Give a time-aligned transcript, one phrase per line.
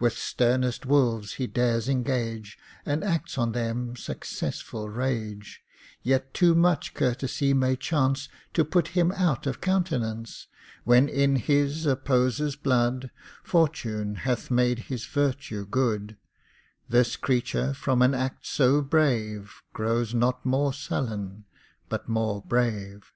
[0.00, 5.62] With sternest wolves he dares engage, And acts on them successful rage.
[6.02, 10.48] Yet too much courtesy may chance To put him out of countenance.
[10.82, 13.12] When in his opposer's blood
[13.44, 16.16] Fortune hath made his virtue good,
[16.88, 21.44] This creature from an act so brave Grows not more sullen,
[21.88, 23.12] but more brave.